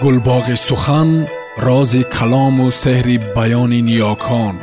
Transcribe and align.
гулбоғи 0.00 0.56
сухан 0.56 1.26
рози 1.58 2.02
калому 2.16 2.66
сеҳри 2.82 3.16
баёни 3.36 3.80
ниёкон 3.88 4.54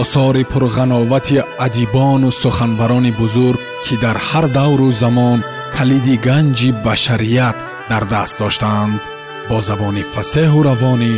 осори 0.00 0.42
пурғановати 0.52 1.36
адибону 1.66 2.30
суханбарони 2.42 3.12
бузург 3.20 3.60
ки 3.84 3.94
дар 4.04 4.16
ҳар 4.28 4.46
давру 4.58 4.90
замон 5.02 5.38
калиди 5.76 6.16
ганҷи 6.26 6.70
башарият 6.84 7.56
дар 7.90 8.04
даст 8.12 8.34
доштаанд 8.42 9.00
бо 9.48 9.56
забони 9.68 10.04
фасеҳу 10.14 10.60
равонӣ 10.68 11.12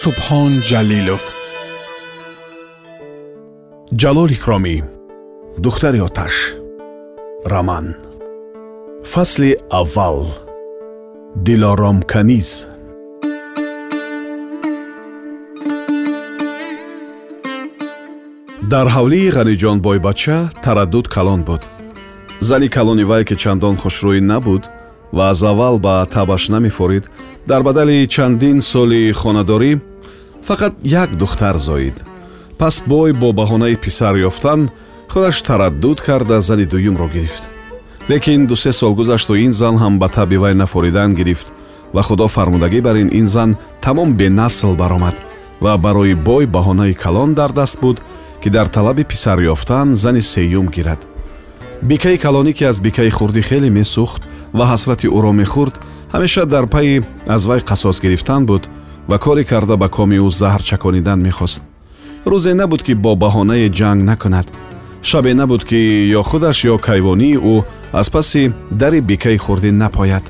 субҳон 0.00 0.52
ҷалилов 0.68 1.24
ҷалол 4.00 4.30
икромӣ 4.36 4.76
духтари 5.64 6.00
оташ 6.08 6.34
раман 7.52 7.86
фасли 9.12 9.50
аввал 9.80 10.18
дилоромканиз 11.46 12.50
дар 18.72 18.86
ҳавлии 18.96 19.32
ғаниҷон 19.36 19.78
бойбача 19.86 20.38
тараддуд 20.64 21.06
калон 21.14 21.40
буд. 21.48 21.62
Зани 22.40 22.68
калони 22.68 23.04
вай 23.10 23.22
ки 23.28 23.36
чандон 23.42 23.76
хушрӯй 23.82 24.20
набуд 24.20 24.62
ва 25.16 25.24
аз 25.32 25.42
аввал 25.42 25.76
ба 25.86 25.94
табаш 26.14 26.48
намефорид 26.48 27.04
дар 27.50 27.62
бадали 27.62 28.06
чандин 28.14 28.58
соли 28.62 29.12
хонадорӣ 29.20 29.72
фақат 30.48 30.74
як 30.82 31.10
духтар 31.20 31.56
зоид. 31.58 31.96
Пас 32.58 32.82
бой 32.86 33.12
бо 33.12 33.28
баҳонаи 33.32 33.76
писар 33.84 34.14
ёфтан 34.28 34.60
худаш 35.12 35.42
тараддуд 35.42 35.98
карда 36.00 36.40
зани 36.40 36.64
дуюмро 36.64 37.08
гирифт. 37.14 37.44
Лекин 38.10 38.46
дусе 38.46 38.72
сол 38.72 38.94
гузашту 38.94 39.34
ин 39.34 39.52
зан 39.52 39.76
ҳам 39.82 39.98
ба 39.98 40.08
таби 40.08 40.36
вай 40.36 40.54
нафоридан 40.54 41.14
гирифт 41.14 41.52
ва 41.94 42.02
худо 42.02 42.26
фармудагӣ 42.28 42.80
бар 42.86 42.96
ин 43.02 43.10
ин 43.20 43.26
зан 43.26 43.56
тамом 43.84 44.10
бенасл 44.20 44.74
баромад 44.74 45.16
ва 45.60 45.76
барои 45.78 46.14
бой 46.14 46.44
баҳонаи 46.46 46.94
калон 46.94 47.34
дар 47.34 47.52
даст 47.52 47.80
буд 47.80 48.00
ки 48.44 48.50
дар 48.50 48.68
талаби 48.68 49.04
писар 49.04 49.40
ёфтан 49.40 49.96
зани 49.96 50.20
сеюм 50.20 50.68
гирад 50.68 51.06
бикаи 51.82 52.18
калонӣ 52.18 52.52
ки 52.52 52.64
аз 52.64 52.78
бикаи 52.80 53.10
хурдӣ 53.10 53.40
хеле 53.48 53.70
месӯхт 53.70 54.22
ва 54.52 54.64
ҳасрати 54.72 55.08
ӯро 55.16 55.32
мехӯрд 55.40 55.74
ҳамеша 56.12 56.44
дар 56.46 56.66
пайи 56.66 57.02
аз 57.26 57.46
вай 57.46 57.60
қасос 57.60 58.02
гирифтан 58.02 58.44
буд 58.46 58.68
ва 59.08 59.18
коре 59.18 59.44
карда 59.44 59.76
ба 59.76 59.88
коми 59.88 60.18
ӯ 60.26 60.28
заҳр 60.40 60.62
чаконидан 60.68 61.18
мехост 61.20 61.62
рӯзе 62.26 62.52
набуд 62.60 62.82
ки 62.86 62.94
бо 62.94 63.12
баҳонаи 63.16 63.72
ҷанг 63.78 64.00
накунад 64.10 64.46
шабе 65.02 65.32
набуд 65.34 65.64
ки 65.64 65.80
ё 66.18 66.22
худаш 66.22 66.58
ё 66.72 66.76
кайвонии 66.88 67.40
ӯ 67.54 67.56
аз 68.00 68.10
паси 68.10 68.52
дари 68.80 69.00
бикаи 69.00 69.38
хурдӣ 69.44 69.70
напояд 69.72 70.24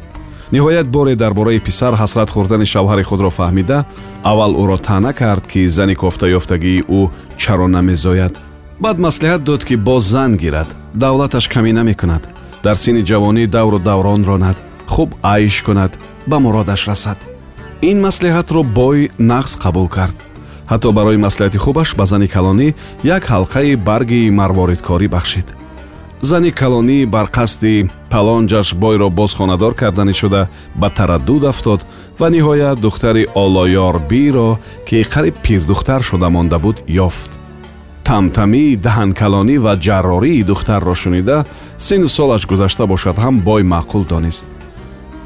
ниҳоят 0.54 0.86
боре 0.96 1.14
дар 1.16 1.32
бораи 1.38 1.58
писар 1.66 1.92
ҳасрат 2.02 2.30
хӯрдани 2.34 2.66
шавҳари 2.72 3.04
худро 3.10 3.30
фаҳмида 3.38 3.78
аввал 4.30 4.52
ӯро 4.62 4.78
таъна 4.86 5.12
кард 5.20 5.44
ки 5.52 5.60
зани 5.76 5.94
кофтаёфтагии 6.02 6.84
ӯ 6.98 7.00
чаро 7.42 7.66
намезояд. 7.76 8.34
Баъд 8.84 8.96
маслиҳат 9.06 9.42
дод 9.48 9.62
ки 9.68 9.74
боз 9.88 10.04
зан 10.14 10.32
гирад 10.42 10.68
давлаташ 11.02 11.44
камӣ 11.54 11.72
намекунад. 11.78 12.22
Дар 12.64 12.76
синни 12.82 13.02
ҷавонӣ 13.10 13.44
давру 13.56 13.78
даврон 13.88 14.22
ронад 14.28 14.56
хуб 14.94 15.08
айш 15.34 15.56
кунад 15.66 15.92
ба 16.30 16.36
муродаш 16.44 16.82
расад. 16.90 17.18
Ин 17.90 17.96
маслиҳатро 18.06 18.60
бой 18.78 18.98
нағз 19.30 19.52
қабул 19.62 19.88
кард. 19.96 20.16
Ҳатто 20.70 20.88
барои 20.98 21.22
маслиҳати 21.26 21.58
хубаш 21.64 21.88
ба 21.98 22.04
зани 22.10 22.28
калонӣ 22.34 22.68
як 23.16 23.22
ҳалқаи 23.32 23.76
барги 23.88 24.30
марворидкорӣ 24.38 25.08
бахшид 25.16 25.46
зани 26.30 26.50
калонӣ 26.60 26.98
бар 27.14 27.26
қасди 27.36 27.74
палонҷаш 28.12 28.68
бойро 28.82 29.08
боз 29.18 29.32
хонадор 29.38 29.72
карданӣ 29.80 30.14
шуда 30.20 30.42
ба 30.80 30.88
тараддуд 30.98 31.44
афтод 31.52 31.80
ва 32.20 32.28
ниҳоят 32.34 32.78
духтари 32.86 33.24
олоёрбиро 33.44 34.50
ки 34.88 34.98
қариб 35.12 35.36
пирдухтар 35.44 36.00
шуда 36.08 36.28
монда 36.34 36.58
буд 36.64 36.76
ёфт. 37.06 37.30
Тамтамии 38.08 38.78
даҳанкалонӣ 38.86 39.56
ва 39.64 39.72
ҷаррории 39.86 40.46
духтарро 40.50 40.94
шунида 41.02 41.38
синну 41.86 42.08
солаш 42.16 42.42
гузашта 42.50 42.84
бошад 42.92 43.16
ҳам 43.24 43.34
бой 43.48 43.62
маъқул 43.74 44.02
донист. 44.12 44.46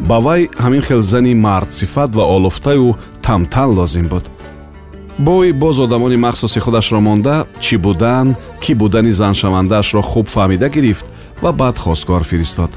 Ба 0.09 0.17
вай 0.25 0.43
ҳамин 0.63 0.83
хел 0.89 1.01
зани 1.13 1.35
мардсифат 1.35 2.11
ва 2.19 2.25
олуфтаю 2.37 2.97
тамтан 3.25 3.71
лозим 3.79 4.07
буд 4.13 4.25
бой 5.19 5.53
боз 5.53 5.79
одамони 5.81 6.17
махсуси 6.17 6.61
худашро 6.61 7.01
монда 7.01 7.47
чӣ 7.61 7.77
будан 7.79 8.37
кӣ 8.63 8.75
будани 8.75 9.13
заншавандаашро 9.13 10.03
хуб 10.03 10.27
фаҳмида 10.29 10.69
гирифт 10.69 11.07
ва 11.43 11.53
баъд 11.53 11.79
хостгор 11.79 12.23
фиристод. 12.25 12.71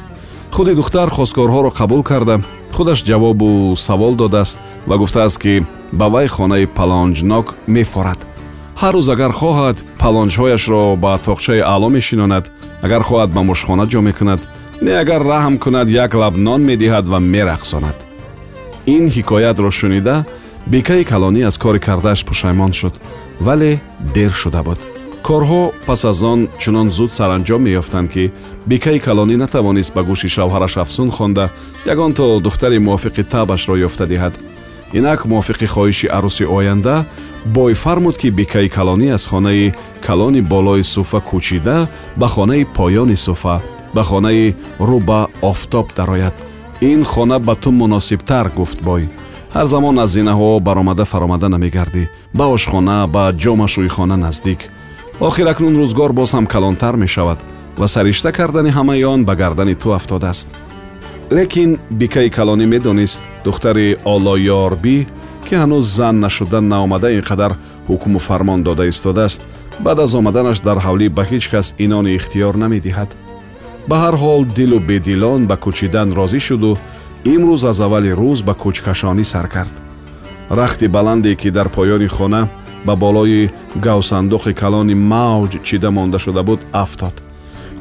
Худи 0.51 0.73
духтар 0.73 1.09
хостгорҳоро 1.09 1.71
қабул 1.79 2.03
карда. 2.03 2.41
Худаш 2.73 2.99
ҷавобу 3.03 3.75
савол 3.77 4.15
додааст 4.15 4.57
ва 4.87 4.97
гуфтааст 4.97 5.37
ки 5.43 5.63
ба 5.91 6.09
вай 6.09 6.27
хонаи 6.27 6.65
палонҷнок 6.77 7.47
мефорад. 7.67 8.19
Ҳар 8.81 8.93
рӯз 8.95 9.07
агар 9.13 9.31
хоҳад 9.39 9.77
палонҷҳояшро 10.01 10.95
ба 11.03 11.19
тоқчаи 11.27 11.61
аъло 11.73 11.89
мешинонад. 11.89 12.45
Агар 12.85 13.01
хоҳад 13.09 13.29
ба 13.35 13.41
мушхона 13.43 13.85
ҷо 13.91 14.01
мекунад 14.01 14.41
не 14.81 14.91
агар 15.03 15.21
раҳм 15.31 15.55
кунад 15.63 15.87
як 15.89 16.13
лаб 16.21 16.35
нон 16.47 16.61
медиҳад 16.69 17.05
ва 17.11 17.19
мерақсонад. 17.33 17.97
Ин 18.95 19.03
ҳикоятро 19.15 19.69
шунида 19.79 20.25
бекаи 20.67 21.03
калонӣ 21.03 21.41
аз 21.43 21.57
кори 21.57 21.79
кардааш 21.79 22.25
пушаймон 22.25 22.73
шуд 22.73 22.93
вале 23.39 23.79
дер 24.15 24.31
шуда 24.31 24.63
буд. 24.63 24.79
Корҳо 25.23 25.71
пас 25.85 26.05
аз 26.05 26.23
он 26.23 26.47
чунон 26.59 26.89
зуд 26.91 27.11
саранҷом 27.13 27.61
меёфтанд 27.65 28.11
ки 28.13 28.31
бекаи 28.65 28.99
калонӣ 28.99 29.35
натавонист 29.37 29.93
ба 29.93 30.01
гӯши 30.03 30.27
шавҳараш 30.35 30.77
афсун 30.77 31.09
хонда 31.11 31.49
ягон 31.85 32.13
то 32.13 32.39
духтари 32.39 32.79
мувофиқи 32.79 33.23
табашро 33.23 33.75
ёфта 33.87 34.05
диҳад. 34.11 34.33
Инак 34.97 35.25
мувофиқи 35.25 35.67
хоҳиши 35.73 36.07
арӯси 36.17 36.45
оянда 36.57 37.05
бой 37.45 37.73
фармуд 37.73 38.17
ки 38.21 38.29
бекаи 38.29 38.69
калонӣ 38.69 39.07
аз 39.17 39.23
хонаи 39.31 39.73
калони 40.05 40.41
болои 40.41 40.83
суфа 40.83 41.19
кӯчида 41.29 41.87
ба 42.19 42.27
хонаи 42.27 42.63
поёни 42.77 43.15
суфа 43.15 43.55
ба 43.95 44.03
хонаи 44.03 44.55
рӯ 44.79 44.99
ба 45.09 45.19
офтоб 45.41 45.87
дарояд. 45.97 46.33
Ин 46.81 47.03
хона 47.03 47.39
ба 47.39 47.55
ту 47.55 47.71
муносибтар 47.71 48.49
гуфт 48.57 48.81
бой 48.81 49.09
ҳар 49.55 49.65
замон 49.65 49.99
аз 49.99 50.09
зинаҳо 50.17 50.59
баромада 50.67 51.05
фаромада 51.05 51.47
намегардӣ. 51.49 52.03
Ба 52.33 52.45
ошхона 52.55 53.07
ба 53.15 53.23
ҷомашӯйхона 53.43 54.17
наздик. 54.25 54.59
Охир 55.27 55.47
акнун 55.53 55.75
рӯзгор 55.81 56.11
боз 56.19 56.31
ҳам 56.35 56.45
калонтар 56.53 56.95
мешавад 57.03 57.39
ва 57.79 57.87
саришта 57.87 58.31
кардани 58.31 58.71
ҳамаи 58.77 59.03
он 59.13 59.25
ба 59.25 59.35
гардани 59.35 59.75
ту 59.75 59.87
афтодааст. 59.97 60.47
Лекин 61.31 61.71
бикаи 61.99 62.29
калонӣ 62.37 62.65
медонист 62.73 63.21
духтари 63.45 63.97
олоёрбӣ 64.13 64.97
ки 65.45 65.53
ҳанӯз 65.61 65.85
зан 65.97 66.15
нашуда 66.25 66.59
наомада 66.61 67.09
ин 67.17 67.23
қадар 67.29 67.51
ҳукму 67.89 68.19
фармон 68.27 68.59
дода 68.63 68.83
истодааст 68.91 69.41
баъд 69.85 69.99
аз 70.05 70.11
омаданаш 70.19 70.57
дар 70.67 70.77
ҳавлӣ 70.85 71.07
ба 71.17 71.23
ҳеҷ 71.29 71.45
кас 71.53 71.67
инони 71.85 72.15
ихтиёр 72.17 72.55
намедиҳад. 72.63 73.09
Ба 73.89 73.95
ҳар 74.03 74.15
ҳол 74.23 74.41
дилу 74.57 74.79
бедилон 74.89 75.41
ба 75.49 75.55
кӯчидан 75.63 76.09
розӣ 76.19 76.39
шуду 76.47 76.71
имрӯз 77.25 77.63
аз 77.65 77.79
аввали 77.79 78.11
рӯз 78.21 78.39
ба 78.47 78.53
кӯчкашонӣ 78.61 79.23
сар 79.23 79.47
кард. 79.47 79.73
Рахти 80.49 80.87
баланде 80.87 81.35
ки 81.35 81.49
дар 81.51 81.67
поёни 81.69 82.07
хона 82.07 82.47
ба 82.85 82.95
болои 82.95 83.49
гавсандухи 83.75 84.53
калони 84.53 84.95
мавҷ 84.95 85.51
чида 85.63 85.91
монда 85.91 86.19
шуда 86.19 86.43
буд 86.43 86.59
афтод. 86.71 87.15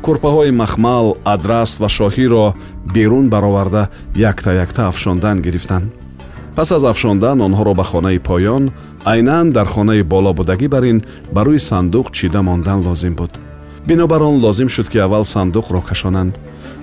Курпаҳои 0.03 0.51
махмал 0.51 1.17
адрас 1.25 1.81
ва 1.81 1.89
шоҳиро 1.89 2.55
берун 2.95 3.28
бароварда 3.28 3.89
якта 4.15 4.51
якта 4.53 4.89
афшондан 4.89 5.41
гирифтанд 5.43 5.93
пас 6.57 6.72
аз 6.72 6.84
афшондан 6.84 7.41
онҳоро 7.47 7.75
ба 7.75 7.84
хонаи 7.91 8.19
поён 8.19 8.65
айнан 9.05 9.47
дар 9.57 9.67
хонаи 9.75 10.03
болобудагӣ 10.03 10.69
бар 10.69 10.84
ин 10.93 10.99
ба 11.34 11.41
рӯи 11.47 11.59
сандуқ 11.71 12.07
чида 12.12 12.43
мондан 12.43 12.81
лозим 12.87 13.15
буд. 13.15 13.33
Бинобар 13.87 14.22
он 14.22 14.37
лозим 14.45 14.69
шуд 14.69 14.89
ки 14.89 14.99
аввал 14.99 15.25
сандуқро 15.25 15.81
кашонанд 15.89 16.34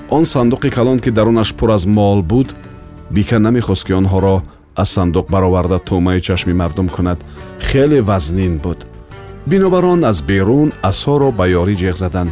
он 0.10 0.24
сандуқи 0.26 0.70
калон 0.70 1.00
ки 1.00 1.10
дарунаш 1.10 1.54
пур 1.54 1.70
аз 1.70 1.86
мол 1.86 2.22
буд 2.22 2.56
бика 3.12 3.40
намехост 3.40 3.84
ки 3.86 3.94
онҳоро 3.94 4.42
аз 4.76 4.90
сандуқ 4.96 5.26
бароварда 5.30 5.80
тӯъмаи 5.80 6.22
чашми 6.22 6.54
мардум 6.54 6.90
кунад. 6.90 7.20
Хеле 7.60 8.02
вазнин 8.02 8.58
буд. 8.58 8.88
Бинобар 9.46 9.84
он 9.84 10.04
аз 10.06 10.22
берун 10.22 10.72
асоро 10.82 11.32
ба 11.32 11.46
ёрӣ 11.48 11.76
ҷеғ 11.82 11.96
заданд. 11.96 12.32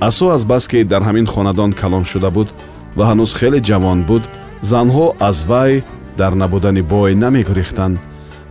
Асо 0.00 0.30
аз 0.30 0.44
бас 0.44 0.68
ки 0.68 0.84
дар 0.84 1.02
ҳамин 1.02 1.26
хонадон 1.26 1.72
калон 1.72 2.04
шуда 2.04 2.30
буд 2.30 2.48
ва 2.96 3.04
ҳанӯз 3.10 3.30
хеле 3.38 3.60
ҷавон 3.60 4.00
буд 4.08 4.22
занҳо 4.62 5.14
аз 5.20 5.44
вай 5.50 5.82
дар 6.18 6.32
набудани 6.34 6.82
бой 6.82 7.14
намегурехтанд 7.14 7.98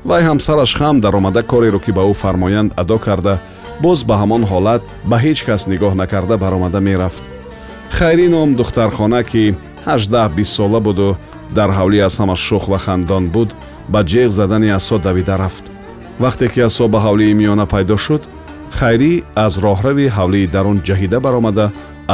вай 0.05 0.21
ҳам 0.23 0.39
сараш 0.39 0.75
хам 0.79 0.99
даромада 0.99 1.43
кореро 1.43 1.79
ки 1.79 1.91
ба 1.91 2.03
ӯ 2.11 2.13
фармоянд 2.13 2.73
адо 2.81 2.97
карда 3.05 3.33
боз 3.81 3.99
ба 4.03 4.15
ҳамон 4.21 4.43
ҳолат 4.51 4.81
ба 5.09 5.17
ҳеҷ 5.23 5.39
кас 5.47 5.61
нигоҳ 5.71 5.93
накарда 6.01 6.35
баромада 6.37 6.79
мерафт 6.79 7.23
хайрӣ 7.97 8.27
ном 8.35 8.49
духтархона 8.59 9.21
ки 9.31 9.43
ҳаждаҳ 9.87 10.29
бист 10.37 10.53
сола 10.57 10.79
буду 10.87 11.07
дар 11.57 11.69
ҳавлӣ 11.77 11.99
аз 12.07 12.15
ҳама 12.19 12.35
шух 12.47 12.63
ва 12.71 12.79
хандон 12.85 13.25
буд 13.35 13.49
ба 13.93 13.99
ҷеғ 14.11 14.29
задани 14.39 14.69
асо 14.79 14.97
давида 15.05 15.35
рафт. 15.43 15.65
Вақте 16.23 16.45
ки 16.53 16.59
асо 16.69 16.85
ба 16.93 16.99
ҳавлии 17.05 17.37
миёна 17.39 17.65
пайдо 17.73 17.97
шуд 18.05 18.23
хайрӣ 18.77 19.13
аз 19.45 19.53
роҳрави 19.65 20.05
ҳавлии 20.17 20.51
дарун 20.55 20.77
ҷаҳида 20.87 21.19
баромада 21.25 21.65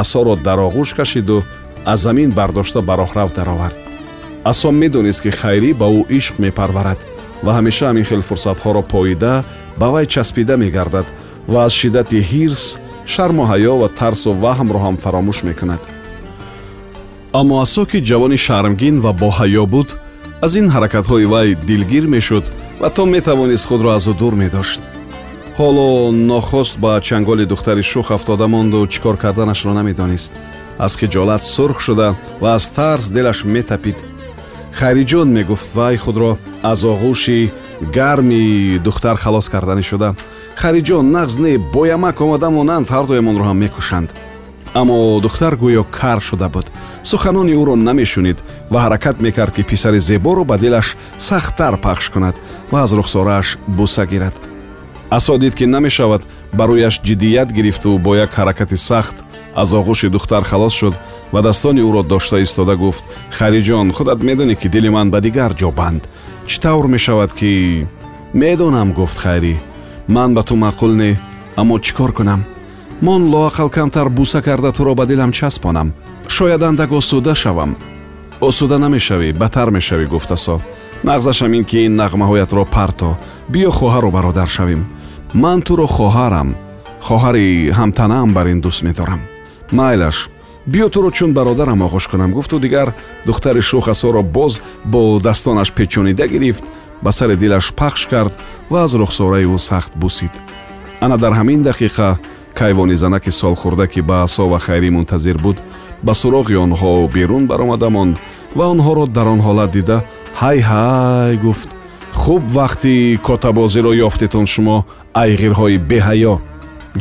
асоро 0.02 0.36
дар 0.48 0.60
оғӯш 0.68 0.90
кашиду 1.00 1.38
аз 1.92 2.00
замин 2.06 2.30
бардошта 2.40 2.80
ба 2.88 2.94
роҳрав 3.02 3.30
даровард. 3.38 3.78
Асо 4.52 4.70
медонист 4.72 5.22
ки 5.24 5.32
хайрӣ 5.40 5.72
ба 5.82 5.88
ӯ 6.00 6.02
ишқ 6.20 6.36
мепарварад 6.44 7.00
ва 7.46 7.52
ҳамеша 7.58 7.86
ҳамин 7.90 8.06
хел 8.10 8.22
фурсатҳоро 8.30 8.82
поида 8.94 9.34
ба 9.80 9.88
вай 9.94 10.06
часпида 10.14 10.56
мегардад 10.64 11.08
ва 11.52 11.60
аз 11.68 11.74
шиддати 11.80 12.20
ҳирс 12.32 12.64
шарму 13.14 13.44
ҳаё 13.52 13.74
ва 13.82 13.90
тарсу 14.00 14.30
ваҳмро 14.44 14.80
ҳам 14.86 14.96
фаромӯш 15.04 15.40
мекунад. 15.50 15.82
Аммо 17.40 17.56
асо 17.66 17.84
ки 17.90 17.98
ҷавони 18.10 18.38
шармгин 18.46 18.96
ва 19.06 19.12
боҳаё 19.24 19.64
буд 19.74 19.90
аз 20.46 20.52
ин 20.60 20.68
ҳаракатҳои 20.76 21.26
вай 21.34 21.48
дилгир 21.68 22.06
мешуд 22.16 22.46
ва 22.82 22.90
то 22.96 23.04
метавонист 23.16 23.66
худро 23.70 23.90
аз 23.98 24.06
ӯ 24.12 24.14
дур 24.22 24.34
медошт. 24.44 24.82
Ҳоло 25.60 25.88
нохост 26.32 26.76
ба 26.84 26.92
чанголи 27.08 27.46
духтари 27.52 27.84
шух 27.92 28.08
афтода 28.16 28.48
монду 28.48 28.80
чӣ 28.92 29.00
кор 29.04 29.16
карданашро 29.24 29.74
намедонист. 29.74 30.34
Аз 30.86 30.94
хиҷолат 31.00 31.44
сурх 31.54 31.78
шуда 31.86 32.10
ва 32.42 32.50
аз 32.58 32.66
тарс 32.78 33.06
дилаш 33.16 33.40
метапид. 33.56 33.98
Хайриҷон 34.80 35.30
мегуфт 35.38 35.70
вай 35.78 35.96
худро 36.04 36.32
аз 36.72 36.80
оғӯши 36.92 37.40
гарми 37.82 38.80
духтар 38.80 39.18
халос 39.18 39.50
карданӣ 39.50 39.84
шуда. 39.84 40.16
Хайриҷон 40.56 41.12
нағз 41.12 41.40
не 41.40 41.58
боямак 41.58 42.22
омада 42.22 42.50
монанд 42.50 42.88
ҳардуямонро 42.88 43.44
ҳам 43.44 43.58
мекушанд. 43.58 44.10
Аммо 44.74 45.20
духтар 45.22 45.56
гӯё 45.56 45.84
кар 45.92 46.20
шуда 46.22 46.50
буд. 46.50 46.68
Суханони 47.04 47.54
ӯро 47.54 47.76
намешунид 47.76 48.38
ва 48.72 48.80
ҳаракат 48.86 49.22
мекард 49.22 49.54
ки 49.56 49.64
писари 49.64 50.00
зеборо 50.00 50.44
ба 50.46 50.58
дилаш 50.58 50.96
сахттар 51.18 51.78
пахш 51.78 52.10
кунад 52.10 52.36
ва 52.72 52.82
аз 52.84 52.92
рухсорааш 52.94 53.58
буса 53.68 54.06
гирад. 54.06 54.36
Асо 55.10 55.38
дид 55.38 55.56
ки 55.56 55.66
намешавад 55.66 56.22
ба 56.54 56.64
рӯяш 56.68 56.96
ҷиддият 57.06 57.52
гирифту 57.52 57.98
бо 57.98 58.16
як 58.16 58.32
ҳаракати 58.32 58.78
сахт 58.78 59.16
аз 59.56 59.74
оғӯши 59.74 60.10
духтар 60.10 60.44
халос 60.44 60.74
шуд 60.74 60.96
вадастони 61.32 61.82
ӯро 61.82 62.04
дошта 62.04 62.42
истода 62.42 62.76
гуфт. 62.76 63.04
Хариҷон 63.38 63.92
худат 63.92 64.20
медонӣ 64.28 64.56
ки 64.56 64.68
дили 64.68 64.90
ман 64.90 65.10
ба 65.12 65.20
дигар 65.22 65.52
ҷо 65.60 65.72
банд. 65.72 66.04
Чӣ 66.48 66.60
тавр 66.62 66.86
мешавад 66.88 67.32
ки 67.34 67.52
медонам 68.34 68.94
гуфт 68.94 69.18
хайрӣ 69.24 69.56
ман 70.08 70.34
ба 70.34 70.44
ту 70.44 70.56
маъқул 70.56 70.92
не 71.02 71.20
аммо 71.56 71.80
чӣ 71.80 71.94
кор 71.98 72.12
кунам? 72.14 72.42
Мон 73.02 73.22
лоақал 73.34 73.70
камтар 73.70 74.10
буса 74.10 74.42
карда 74.42 74.72
туро 74.72 74.94
ба 74.96 75.06
дилам 75.06 75.32
часпонам. 75.32 75.94
Шояд 76.28 76.64
андак 76.64 76.92
осуда 76.92 77.36
шавам 77.36 77.76
осуда 78.40 78.78
намешавӣ 78.78 79.34
бадтар 79.34 79.70
мешавӣ 79.72 80.06
гуфтасо 80.08 80.60
нағзашам 81.04 81.52
ин 81.58 81.64
ки 81.64 81.86
ин 81.86 81.96
нағмаҳоятро 82.02 82.66
парто. 82.66 83.18
Биё 83.52 83.72
хоҳару 83.72 84.12
бародар 84.12 84.50
шавем 84.50 84.82
ман 85.34 85.62
туро 85.62 85.88
хоҳарам. 85.88 86.50
Хоҳари 87.08 87.72
ҳамтанаам 87.78 88.34
бар 88.34 88.48
ин 88.54 88.60
дӯст 88.66 88.82
медорам 88.88 89.22
майлаш 89.76 90.30
биё 90.66 90.90
туро 90.90 91.12
чун 91.12 91.34
бародарам 91.34 91.84
оғош 91.86 92.10
кунам 92.10 92.32
гуфту 92.32 92.60
дигар 92.60 92.94
духтари 93.26 93.62
шухасоро 93.62 94.22
боз 94.22 94.62
бо 94.84 95.20
дастонаш 95.20 95.72
печонида 95.72 96.28
гирифт 96.28 96.64
ба 97.02 97.12
сари 97.12 97.36
дилаш 97.36 97.74
пахш 97.74 98.06
кард 98.06 98.34
ва 98.70 98.84
аз 98.84 98.96
рухсораи 98.96 99.46
ӯ 99.46 99.58
сахт 99.58 99.92
бусид. 99.96 100.32
Ана 101.02 101.18
дар 101.18 101.34
ҳамин 101.34 101.62
дақиқа 101.64 102.18
кайвони 102.54 102.96
занаки 102.96 103.30
солхӯрда 103.30 103.88
ки 103.88 104.02
ба 104.02 104.24
асо 104.24 104.48
ва 104.50 104.60
хайрӣ 104.60 104.90
мунтазир 104.90 105.38
буд. 105.38 105.58
Ба 106.04 106.14
суроғи 106.14 106.56
онҳо 106.66 107.08
берун 107.14 107.48
баромада 107.48 107.90
монд 107.90 108.18
ва 108.56 108.66
онҳоро 108.74 109.06
дар 109.08 109.28
он 109.28 109.42
ҳолат 109.42 109.72
дида 109.72 110.04
ҳай 110.42 110.60
ҳай 110.70 111.38
гуфт. 111.38 111.70
Хуб 112.14 112.42
вақти 112.60 113.20
котабозиро 113.28 113.92
ёфтетон 114.08 114.46
шумо 114.54 114.86
айғирҳои 115.14 115.78
беҳаё 115.90 116.34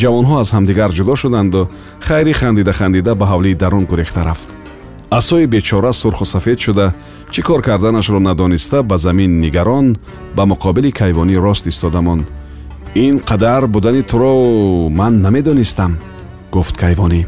ҷавонҳо 0.01 0.35
аз 0.43 0.49
ҳамдигар 0.57 0.91
ҷудо 0.99 1.15
шуданду 1.23 1.69
хайрӣ 2.07 2.33
хандида 2.41 2.73
хандида 2.79 3.13
ба 3.21 3.27
ҳавлии 3.33 3.59
дарун 3.63 3.85
гурехта 3.91 4.23
рафт. 4.29 4.49
Асои 5.19 5.47
бечора 5.47 5.93
сурху 5.93 6.25
сафед 6.25 6.59
шуда 6.61 6.87
чӣ 7.33 7.41
кор 7.43 7.61
карданашро 7.69 8.19
надониста 8.19 8.83
ба 8.83 8.97
замин 8.99 9.41
нигарон 9.41 9.87
ба 10.37 10.43
муқобили 10.53 10.91
кайвонӣ 11.01 11.37
рост 11.47 11.67
истода 11.67 12.01
монд 12.01 12.27
ин 12.95 13.15
қадар 13.29 13.67
будани 13.67 14.03
туро 14.03 14.33
ман 14.89 15.21
намедонистам 15.25 15.93
гуфт 16.53 16.77
кайвонӣ. 16.77 17.27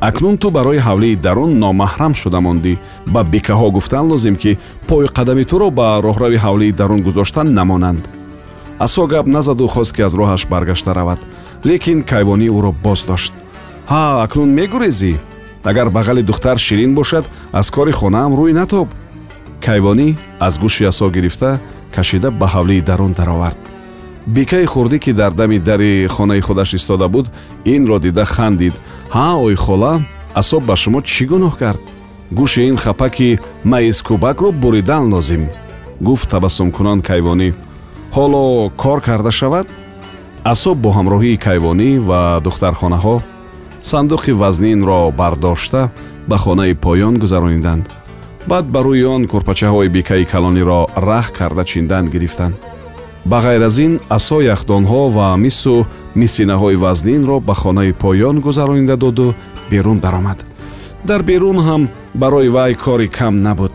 Акнун 0.00 0.36
ту 0.38 0.50
барои 0.50 0.78
ҳавлии 0.78 1.16
дарун 1.16 1.52
номаҳрам 1.64 2.14
шуда 2.14 2.40
мондӣ 2.46 2.72
ба 3.06 3.20
бикаҳо 3.32 3.70
гуфтан 3.76 4.04
лозим 4.10 4.36
ки 4.36 4.58
пои 4.88 5.06
қадами 5.06 5.44
туро 5.50 5.70
ба 5.70 5.86
роҳрави 6.06 6.38
ҳавлии 6.44 6.76
дарун 6.80 7.00
гузоштан 7.02 7.54
намонанд. 7.54 8.02
Асо 8.78 9.06
гап 9.06 9.26
назаду 9.26 9.66
хост 9.66 9.92
ки 9.96 10.02
аз 10.02 10.14
роҳаш 10.14 10.42
баргашта 10.52 10.94
равад 10.94 11.20
лекин 11.68 12.02
кайвонӣ 12.10 12.48
ӯро 12.56 12.72
боз 12.84 13.00
дошт. 13.08 13.32
Ҳа 13.90 14.22
акнун 14.24 14.50
мегурезӣ 14.58 15.12
агар 15.70 15.88
бағали 15.96 16.22
духтар 16.22 16.58
ширин 16.58 16.94
бошад 16.94 17.24
аз 17.52 17.70
кори 17.70 17.92
хонаам 17.92 18.32
рӯй 18.38 18.52
натоб 18.60 18.88
кайвонӣ 19.64 20.08
аз 20.46 20.54
гӯши 20.62 20.84
асо 20.90 21.06
гирифта 21.10 21.50
кашида 21.94 22.30
ба 22.30 22.46
ҳавлии 22.54 22.86
дарун 22.88 23.12
даровард. 23.12 23.58
Бикаи 24.26 24.66
хурдӣ 24.72 24.98
ки 24.98 25.12
дар 25.12 25.32
дами 25.32 25.58
дари 25.58 26.06
хонаи 26.14 26.40
худаш 26.40 26.74
истода 26.74 27.08
буд 27.08 27.26
инро 27.64 27.98
дида 27.98 28.24
хандид. 28.24 28.74
Ҳа 29.14 29.28
ой 29.46 29.54
хола 29.54 29.92
асоб 30.34 30.62
ба 30.68 30.76
шумо 30.76 31.00
чӣ 31.00 31.24
гуноҳ 31.30 31.54
кард? 31.58 31.82
Гӯши 32.38 32.60
ин 32.70 32.76
хапаки 32.76 33.38
маизкӯбакро 33.70 34.50
буридан 34.52 35.04
лозим 35.12 35.42
гуфт 36.00 36.30
табассумкунон 36.30 37.02
кайвонӣ. 37.08 37.48
Ҳоло 38.16 38.70
кор 38.82 39.00
карда 39.00 39.30
шавад 39.30 39.66
асоб 40.52 40.76
бо 40.84 40.90
ҳамроҳии 40.98 41.42
кайвонӣ 41.46 41.90
ва 42.08 42.20
духтархонаҳо 42.46 43.16
сандуқи 43.90 44.32
вазнинро 44.42 45.00
бардошта 45.20 45.82
ба 46.30 46.36
хонаи 46.44 46.74
поён 46.84 47.14
гузарониданд. 47.22 47.84
Баъд 48.50 48.66
ба 48.74 48.80
рӯи 48.86 49.04
он 49.14 49.22
курпачаҳои 49.32 49.92
бикаи 49.96 50.24
калониро 50.32 50.80
раҳ 51.08 51.26
карда 51.38 51.64
чиндан 51.70 52.04
гирифтанд. 52.14 52.54
Ба 53.30 53.38
ғайр 53.44 53.62
аз 53.68 53.76
ин 53.86 53.92
асо 54.16 54.38
яхдонҳо 54.54 55.02
ва 55.16 55.26
мису 55.44 55.86
мисинаҳои 56.20 56.80
вазнинро 56.84 57.36
ба 57.48 57.54
хонаи 57.62 57.92
поён 58.02 58.36
гузаронида 58.46 58.96
доду 58.96 59.34
берун 59.70 59.98
даромад. 60.04 60.38
Дар 61.08 61.22
берун 61.22 61.58
ҳам 61.66 61.82
барои 62.14 62.48
вай 62.56 62.74
кори 62.84 63.08
кам 63.08 63.34
набуд. 63.46 63.72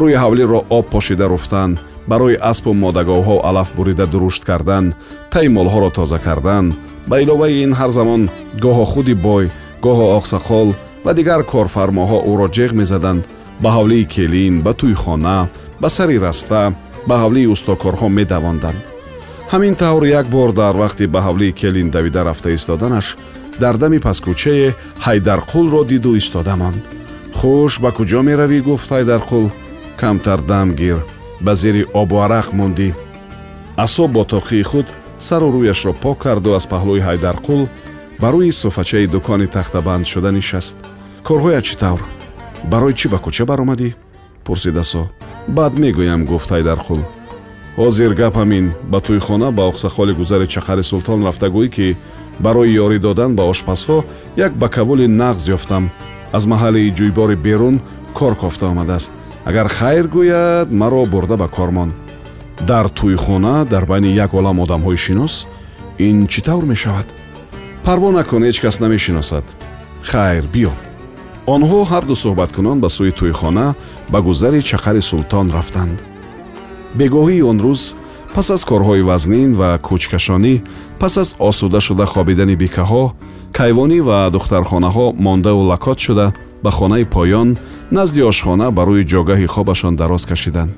Рӯи 0.00 0.16
ҳавлиро 0.22 0.58
об 0.76 0.84
пошида 0.94 1.26
руфтан 1.28 1.70
барои 2.10 2.36
аспу 2.50 2.70
модагоҳҳо 2.84 3.36
алаф 3.48 3.68
бурида 3.76 4.06
дурушт 4.12 4.42
кардан 4.44 4.94
таи 5.32 5.48
молҳоро 5.56 5.90
тоза 5.98 6.18
кардан 6.26 6.66
ба 7.10 7.16
иловаи 7.22 7.62
ин 7.64 7.72
ҳар 7.78 7.90
замон 7.98 8.22
гоҳо 8.64 8.84
худи 8.92 9.14
бой 9.26 9.44
гоҳо 9.84 10.06
оқсахол 10.18 10.68
ва 11.04 11.12
дигар 11.18 11.40
корфармоҳо 11.52 12.18
ӯро 12.30 12.46
ҷеғ 12.56 12.70
мезаданд 12.80 13.22
ба 13.62 13.68
ҳавлии 13.76 14.08
келин 14.14 14.54
ба 14.64 14.72
тӯйхона 14.80 15.38
ба 15.82 15.88
сари 15.96 16.16
раста 16.26 16.62
ба 17.08 17.14
ҳавлии 17.22 17.50
устокорҳо 17.54 18.08
медавонданд. 18.18 18.80
ҳамин 19.52 19.74
тавр 19.82 20.04
як 20.20 20.26
бор 20.36 20.50
дар 20.60 20.74
вақти 20.82 21.04
ба 21.14 21.20
ҳавлии 21.26 21.56
келин 21.60 21.88
давида 21.94 22.20
рафта 22.28 22.50
истоданаш 22.58 23.06
дар 23.62 23.74
дами 23.82 23.98
паскӯчае 24.06 24.68
ҳайдарқулро 25.06 25.82
диду 25.92 26.10
истода 26.20 26.54
монд. 26.60 26.82
Хуш 27.38 27.72
ба 27.82 27.90
куҷо 27.96 28.20
меравӣ? 28.28 28.58
гуфт 28.68 28.88
ҳайдарқул. 28.94 29.46
Камтар 30.00 30.40
дам 30.50 30.68
гир 30.80 30.98
ба 31.40 31.54
зери 31.54 31.82
обу 32.00 32.16
арақ 32.24 32.52
мондӣ. 32.58 32.94
Асо 33.76 34.08
бо 34.08 34.22
тоқии 34.24 34.62
худ 34.62 34.86
сару 35.18 35.48
рӯяшро 35.54 35.92
пок 36.02 36.18
карду 36.24 36.50
аз 36.58 36.64
паҳлӯи 36.72 37.04
ҳайдарқул 37.06 37.62
ба 38.20 38.28
рӯи 38.34 38.52
суфачаи 38.52 39.06
дукони 39.06 39.46
тахтабанд 39.46 40.06
шуда 40.06 40.30
нишаст. 40.32 40.76
Корҳоят 41.26 41.64
чӣ 41.68 41.74
тавр? 41.82 42.02
Барои 42.70 42.94
чӣ 42.98 43.06
ба 43.12 43.18
кӯча 43.24 43.44
баромадӣ? 43.50 43.88
пурсид 44.44 44.76
асо 44.84 45.02
баъд 45.56 45.72
мегӯям 45.82 46.20
гуфт 46.30 46.50
ҳайдарқул. 46.54 47.00
Ҳозир 47.80 48.12
гап 48.20 48.34
ҳамин 48.40 48.66
ба 48.90 48.98
тӯйхона 49.06 49.48
ба 49.56 49.62
оқсахоли 49.70 50.12
гузари 50.20 50.46
чақари 50.54 50.82
султон 50.90 51.18
рафта 51.26 51.48
гӯй 51.56 51.68
ки 51.76 51.96
барои 52.44 52.76
ёрӣ 52.84 52.98
додан 53.06 53.30
ба 53.38 53.42
ошпазҳо 53.52 53.98
як 54.36 54.52
бакавули 54.62 55.06
нағз 55.20 55.42
ёфтам. 55.56 55.84
Аз 56.36 56.44
маҳалли 56.52 56.94
ҷӯйбори 56.98 57.36
берун 57.46 57.76
кор 58.18 58.34
кофта 58.42 58.66
омадааст 58.72 59.12
агар 59.48 59.68
хайр 59.68 60.06
гӯяд 60.08 60.68
маро 60.70 61.06
бурда 61.06 61.36
ба 61.36 61.48
кор 61.48 61.70
мон. 61.70 61.90
Дар 62.60 62.86
тӯйхона 62.88 63.64
дар 63.64 63.84
байни 63.86 64.10
як 64.24 64.34
олам 64.34 64.58
одамҳои 64.64 64.96
шинос 64.96 65.46
ин 65.98 66.26
чӣ 66.26 66.40
тавр 66.46 66.64
мешавад? 66.72 67.06
Парво 67.84 68.10
накун 68.10 68.42
ҳеҷ 68.42 68.60
кас 68.60 68.80
намешиносад. 68.80 69.44
Хайр 70.02 70.44
биё. 70.54 70.72
Онҳо 71.54 71.78
ҳарду 71.90 72.14
суҳбаткунон 72.22 72.78
ба 72.80 72.88
сӯи 72.96 73.12
тӯйхона 73.18 73.66
ба 74.12 74.18
гузари 74.26 74.60
чақари 74.70 75.02
султон 75.10 75.46
рафтанд. 75.56 75.96
Бегоҳии 76.98 77.46
он 77.50 77.58
рӯз 77.66 77.82
пас 78.34 78.50
аз 78.50 78.62
корҳои 78.70 79.06
вазнин 79.10 79.50
ва 79.60 79.70
кӯчкашонӣ 79.86 80.54
пас 81.00 81.14
аз 81.22 81.28
осуда 81.48 81.80
шуда 81.86 82.06
хобидани 82.12 82.56
бикаҳо 82.62 83.04
кайвонӣ 83.58 83.98
ва 84.08 84.18
духтархонаҳо 84.34 85.06
мондаву 85.24 85.62
лакот 85.70 85.98
шуда 86.06 86.26
ба 86.64 86.70
хонаи 86.78 87.04
поён 87.14 87.48
назди 87.90 88.22
ошхона 88.22 88.70
ба 88.70 88.82
рӯи 88.88 89.04
ҷогаҳи 89.12 89.46
хобашон 89.46 89.96
дароз 89.96 90.24
кашиданд. 90.26 90.72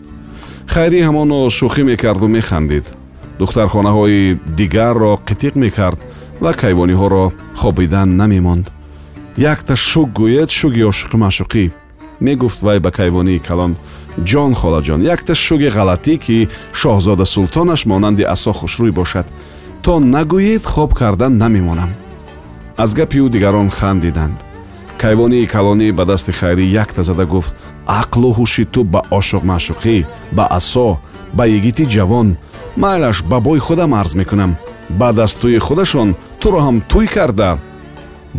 Хайрӣ 0.73 1.01
ҳамоно 1.09 1.39
шӯхӣ 1.57 1.83
мекарду 1.91 2.29
механдид. 2.29 2.87
Духтархонаҳои 3.39 4.39
дигарро 4.59 5.13
қитиқ 5.29 5.55
мекард 5.65 6.01
ва 6.41 6.53
кайвониҳоро 6.63 7.25
хобидан 7.61 8.09
намемонд. 8.21 8.67
Якта 9.53 9.75
шук 9.89 10.09
гӯед 10.21 10.51
шуги 10.59 10.83
ошуқӣ 10.91 11.17
маъшуқӣ 11.25 11.65
мегуфт 12.21 12.61
вай 12.67 12.79
ба 12.85 12.91
кайвонии 12.91 13.45
калон 13.49 13.73
ҷон 14.31 14.53
холаҷон 14.61 15.01
якта 15.15 15.35
шуги 15.35 15.69
ғалатӣ 15.77 16.15
ки 16.25 16.49
шоҳзода 16.81 17.25
султонаш 17.35 17.81
монанди 17.91 18.25
асо 18.35 18.53
хушрӯй 18.59 18.93
бошад. 19.01 19.27
То 19.83 20.01
нагӯед 20.01 20.65
хоб 20.67 20.91
кардан 21.01 21.33
намемонам 21.43 21.91
аз 22.83 22.95
гапи 22.95 23.19
ӯ 23.25 23.29
дигарон 23.35 23.69
хандиданд 23.71 24.37
кайвонии 25.05 25.51
калонӣ 25.55 25.89
ба 25.99 26.05
дасти 26.11 26.33
хайрӣ 26.39 26.65
якта 26.83 27.03
зада 27.09 27.25
гуфт 27.33 27.55
ақлу 28.01 28.31
ҳуши 28.39 28.65
ту 28.73 28.81
ба 28.85 29.01
ошуқ 29.19 29.43
маъшуқӣ 29.51 29.97
ба 30.37 30.45
асо 30.59 30.89
ба 31.37 31.45
йигити 31.47 31.85
ҷавон 31.95 32.29
майлаш 32.83 33.23
ба 33.31 33.41
бой 33.41 33.59
худам 33.59 33.95
арз 33.95 34.15
мекунам. 34.15 34.57
Ба 34.91 35.13
дастӯи 35.13 35.59
худашон 35.67 36.15
туро 36.41 36.61
ҳам 36.67 36.77
тӯй 36.91 37.07
карда 37.15 37.51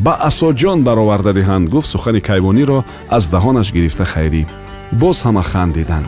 ба 0.05 0.13
асоҷон 0.29 0.79
бароварда 0.87 1.31
диҳанд 1.39 1.69
гуфт 1.73 1.89
сухани 1.93 2.21
кайвониро 2.29 2.79
аз 3.17 3.23
даҳонаш 3.33 3.67
гирифта 3.75 4.05
хайрӣ. 4.11 4.43
Боз 5.01 5.17
ҳама 5.25 5.43
хандиданд 5.51 6.07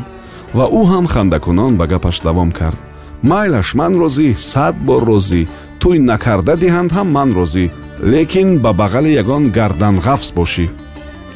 ва 0.58 0.66
ӯ 0.80 0.82
ҳам 0.92 1.06
хандакунон 1.14 1.74
ба 1.80 1.86
гапаш 1.92 2.18
давом 2.28 2.52
кард. 2.60 2.80
Майлаш 3.32 3.70
ман 3.80 3.94
розӣ 4.02 4.30
сад 4.52 4.76
бор 4.88 5.02
розӣ 5.12 5.42
тӯй 5.82 5.98
накарда 6.12 6.54
диҳанд 6.64 6.92
ҳам 6.98 7.08
ман 7.18 7.30
розӣ 7.40 7.66
лекин 8.02 8.58
ба 8.60 8.74
бағали 8.74 9.14
ягон 9.14 9.52
гарданғафс 9.54 10.34
бошӣ. 10.34 10.70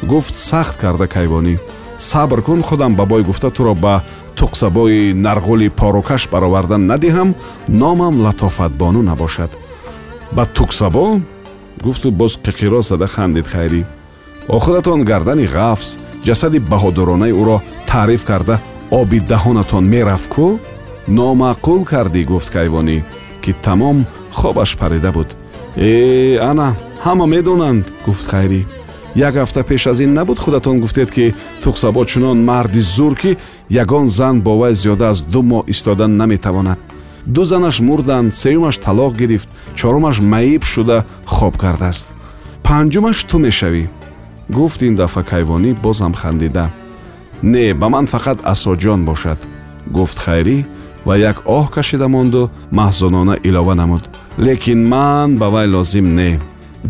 Гуфт 0.04 0.36
сахт 0.36 0.80
карда 0.80 1.08
кайвонӣ. 1.08 1.60
Сабр 1.98 2.42
кун 2.42 2.62
худам 2.64 2.96
ба 2.96 3.06
бой 3.06 3.24
гуфта 3.24 3.52
туро 3.52 3.74
ба 3.76 4.04
туқсабои 4.36 5.14
нарғули 5.14 5.70
порукаш 5.70 6.28
бароварда 6.30 6.78
надиҳам 6.78 7.36
номам 7.68 8.22
латофатбону 8.22 9.02
набошад. 9.02 9.52
Ба 10.32 10.48
туқсабо? 10.56 11.22
Гуфту 11.82 12.12
боз 12.12 12.38
қиқиро 12.38 12.82
зада 12.82 13.08
хандид 13.08 13.48
хайрӣ 13.48 13.86
охиратон 14.48 15.04
гардани 15.04 15.46
ғафз 15.46 15.98
ҷасади 16.26 16.60
баҳодуронаи 16.60 17.34
ӯро 17.42 17.58
таъриф 17.88 18.26
карда 18.26 18.60
оби 18.92 19.20
даҳонатон 19.32 19.84
мерафт 19.94 20.30
кӯ 20.34 20.48
номаъқул 21.18 21.82
кардӣ 21.92 22.22
гуфт 22.32 22.50
кайвонӣ 22.56 22.98
ки 23.44 23.52
тамом 23.66 23.98
хобаш 24.32 24.72
парида 24.78 25.12
буд 25.12 25.30
э 25.78 26.38
ана 26.42 26.76
ҳама 27.04 27.26
медонанд 27.26 27.86
гуфт 28.06 28.26
хайрӣ 28.32 28.62
як 29.16 29.36
ҳафта 29.36 29.64
пеш 29.64 29.88
аз 29.88 30.00
ин 30.00 30.14
набуд 30.14 30.40
худатон 30.40 30.80
гуфтед 30.80 31.12
ки 31.12 31.34
туқсабо 31.64 32.06
чунон 32.06 32.38
марди 32.46 32.80
зур 32.80 33.16
ки 33.16 33.38
ягон 33.70 34.08
зан 34.10 34.42
бо 34.42 34.58
вай 34.58 34.74
зиёда 34.74 35.10
аз 35.10 35.22
ду 35.22 35.42
моҳ 35.42 35.64
истодан 35.68 36.18
наметавонад. 36.18 36.80
Ду 37.26 37.44
занаш 37.44 37.80
мурданд 37.80 38.36
сеюмаш 38.36 38.78
талоқ 38.78 39.14
гирифт 39.16 39.50
чорумаш 39.76 40.20
маиб 40.20 40.64
шуда 40.64 41.06
хоб 41.26 41.58
кардааст 41.58 42.14
панҷумаш 42.64 43.18
ту 43.30 43.38
мешавӣ? 43.40 43.88
Гуфт 44.50 44.82
ин 44.82 44.96
дафъа 44.96 45.24
кайвонӣ 45.24 45.74
бозам 45.84 46.14
хандида. 46.14 46.70
Не 47.44 47.74
ба 47.74 47.90
ман 47.90 48.06
фақат 48.06 48.40
асоҷон 48.44 49.06
бошад 49.06 49.40
гуфт 49.88 50.18
хайрӣ 50.26 50.66
ва 51.06 51.14
як 51.18 51.38
оҳ 51.58 51.66
кашида 51.76 52.08
монду 52.16 52.42
маҳзунона 52.80 53.36
илова 53.48 53.74
намуд. 53.82 54.04
Лекин 54.46 54.80
ман 54.92 55.30
ба 55.40 55.48
вай 55.54 55.68
лозим 55.68 56.08
не. 56.16 56.32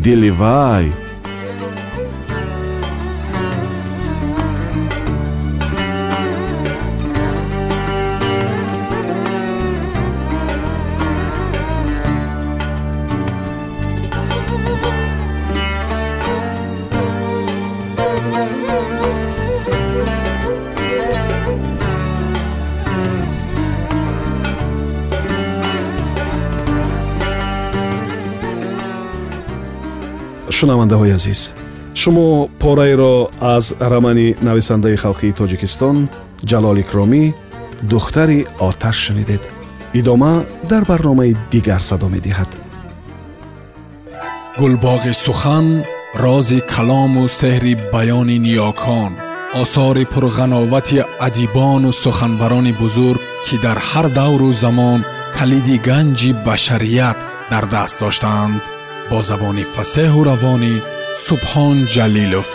Дили 0.04 0.30
вай 0.42 0.86
шунавандаҳои 30.58 31.16
азиз. 31.20 31.42
Шумо 32.02 32.28
пораеро 32.62 33.16
аз 33.56 33.66
рамани 33.92 34.28
нависандаи 34.48 35.02
халқии 35.04 35.38
тоҷикистон 35.40 35.98
ҷалол 36.50 36.78
икромӣ 36.84 37.24
духтари 37.92 38.40
оташ 38.68 38.98
шунидед. 39.06 39.44
Идома 40.00 40.34
дар 40.72 40.84
барномаи 40.92 41.38
дигар 41.54 41.82
садо 41.90 42.08
медиҳад. 42.16 42.52
Гулбоғи 44.60 45.14
сухан 45.26 45.68
рози 46.24 46.60
калому 46.74 47.24
сеҳри 47.40 47.74
баёни 47.94 48.38
ниёкон 48.46 49.12
осори 49.62 50.06
пурғановати 50.14 50.98
адибону 51.28 51.92
суханбарони 52.04 52.74
бузург 52.82 53.22
ки 53.46 53.56
дар 53.66 53.78
ҳар 53.90 54.08
давру 54.20 54.50
замон 54.64 55.00
калиди 55.38 55.76
ганҷи 55.90 56.32
башарият 56.48 57.18
дар 57.52 57.64
даст 57.76 57.96
доштаанд 58.04 58.62
бо 59.10 59.18
забони 59.30 59.64
фасеҳу 59.76 60.22
равонӣ 60.30 60.74
субҳон 61.26 61.78
ҷалилов 61.94 62.48